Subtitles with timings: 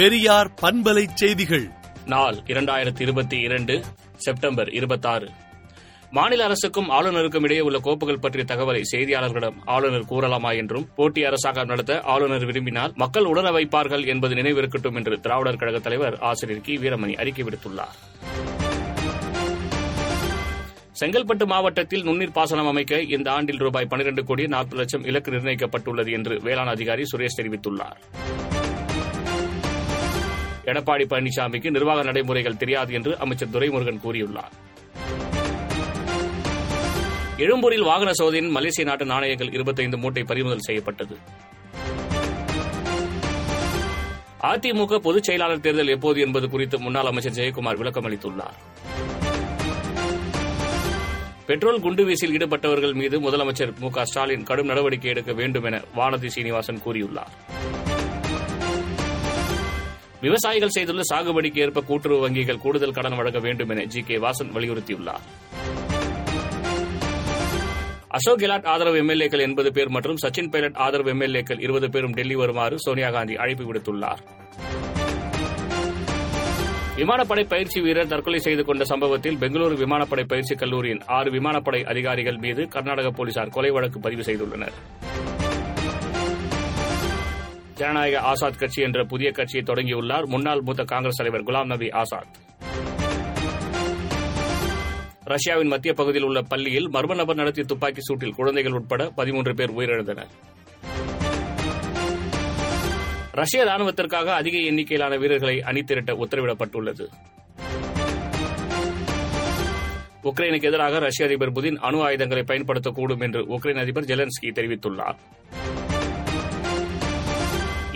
[0.00, 1.70] பெரியார் பண்பலை செய்திகள்.
[2.06, 3.82] நாள் இரண்டாயிரத்தி இருபத்தி இரண்டு
[4.16, 5.28] செப்டம்பர் இருபத்தாறு.
[6.10, 12.00] மாநில அரசுக்கும் ஆளுநருக்கும் இடையே உள்ள கோப்புகள் பற்றிய தகவலை செய்தியாளர்களிடம் ஆளுநர் கூறலாமா என்றும் போட்டி அரசாக நடத்த
[12.00, 16.76] ஆளுநர் விரும்பினால் மக்கள் உணர வைப்பார்கள் என்பது நினைவிருக்கட்டும் என்று திராவிடர் கழக தலைவர் ஆசிரியர் கி.
[16.76, 17.96] வீரமணி அறிக்கை விடுத்துள்ளார்.
[21.00, 26.40] செங்கல்பட்டு மாவட்டத்தில் நுண்ணீர் பாசனம் அமைக்க இந்த ஆண்டில் ரூபாய் பனிரெண்டு கோடி நாற்பது லட்சம் இலக்கு நிர்ணயிக்கப்பட்டுள்ளது என்று
[26.42, 27.96] வேளாண் அதிகாரி சுரேஷ் தெரிவித்துள்ளார்.
[30.70, 34.54] எடப்பாடி பழனிசாமிக்கு நிர்வாக நடைமுறைகள் தெரியாது என்று அமைச்சர் துரைமுருகன் கூறியுள்ளார்.
[37.36, 41.18] எழும்பூரில் வாகன சோதனையின் மலேசிய நாட்டு நாணயங்கள் இருபத்தைந்து மூட்டை பறிமுதல் செய்யப்பட்டது.
[44.42, 48.58] அதிமுக பொதுச் செயலாளர் தேர்தல் எப்போது என்பது குறித்து முன்னாள் அமைச்சர் ஜெயக்குமார் விளக்கம் அளித்துள்ளார்.
[51.46, 56.80] பெட்ரோல் குண்டுவீசில் ஈடுபட்டவர்கள் மீது முதலமைச்சர் மு க ஸ்டாலின் கடும் நடவடிக்கை எடுக்க வேண்டும் என வானதி சீனிவாசன்
[56.86, 57.34] கூறியுள்ளார்.
[60.20, 65.22] விவசாயிகள் செய்துள்ள சாகுபடிக்கு ஏற்ப கூட்டுறவு வங்கிகள் கூடுதல் கடன் வழங்க வேண்டும் என ஜி கே வாசன் வலியுறுத்தியுள்ளார்.
[68.08, 72.78] அசோக் கெலாட் ஆதரவு எம்எல்ஏக்கள் எண்பது பேர் மற்றும் சச்சின் பைலட் ஆதரவு எம்எல்ஏக்கள் இருபது பேரும் டெல்லி வருமாறு
[72.78, 74.22] சோனியா காந்தி அழைப்பு விடுத்துள்ளார்.
[76.96, 82.68] விமானப்படை பயிற்சி வீரர் தற்கொலை செய்து கொண்ட சம்பவத்தில் பெங்களூரு விமானப்படை பயிற்சி கல்லூரியின் ஆறு விமானப்படை அதிகாரிகள் மீது
[82.68, 84.76] கர்நாடக போலீசார் கொலை வழக்கு பதிவு செய்துள்ளனர்.
[87.80, 90.24] ஜனநாயக ஆசாத் கட்சி என்ற புதிய கட்சியை தொடங்கியுள்ளார்.
[90.24, 92.34] முன்னாள் மூத்த காங்கிரஸ் தலைவர் குலாம் நபி ஆசாத்.
[95.24, 100.30] ரஷ்யாவின் மத்திய பகுதியில் உள்ள பள்ளியில் மர்ம நபர் நடத்திய துப்பாக்கி சூட்டில் குழந்தைகள் உட்பட பதிமூன்று பேர் உயிரிழந்தனர்.
[103.32, 107.06] ரஷ்ய ராணுவத்திற்காக அதிக எண்ணிக்கையிலான வீரர்களை அணிதிரட்ட உத்தரவிடப்பட்டுள்ளது.
[110.24, 115.16] உக்ரைனுக்கு எதிராக ரஷ்ய அதிபர் புதின் அணு ஆயுதங்களை பயன்படுத்தக்கூடும் என்று உக்ரைன் அதிபர் ஜெலன்ஸ்கி தெரிவித்துள்ளார்.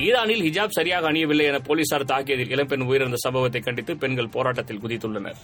[0.04, 5.38] ஈரானில் ஹிஜாப் சரியாக அணியவில்லை என போலீசார் தாக்கியதில் இளம்பெண் உயிரிழந்த சம்பவத்தை கண்டித்து பெண்கள் போராட்டத்தில் குதித்துள்ளனர்.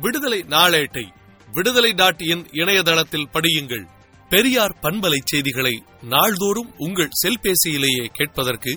[0.00, 1.04] விடுதலை நாளேட்டை
[1.52, 3.84] விடுதலை டாட் இன் இணையதளத்தில் படியுங்கள்.
[4.28, 8.72] பெரியார் பண்பலை செய்திகளை நாள்தோறும் உங்கள் செல்பேசியிலேயே கேட்பதற்கு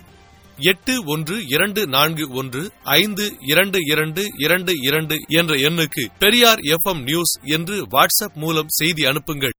[0.58, 7.34] எட்டு ஒன்று இரண்டு நான்கு ஒன்று ஐந்து இரண்டு இரண்டு இரண்டு இரண்டு என்ற எண்ணுக்கு பெரியார் எஃப் நியூஸ்
[7.44, 9.56] என்று வாட்ஸ்அப் மூலம் செய்தி அனுப்புங்கள்.